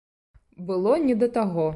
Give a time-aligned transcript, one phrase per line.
[0.69, 1.67] Было не да таго.